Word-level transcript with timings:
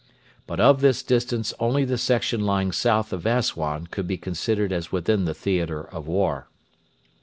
But 0.47 0.59
of 0.59 0.81
this 0.81 1.03
distance 1.03 1.53
only 1.59 1.85
the 1.85 1.95
section 1.99 2.43
lying 2.43 2.71
south 2.71 3.13
of 3.13 3.27
Assuan 3.27 3.85
could 3.85 4.07
be 4.07 4.17
considered 4.17 4.73
as 4.73 4.91
within 4.91 5.25
the 5.25 5.35
theatre 5.35 5.83
of 5.83 6.07
war. 6.07 6.47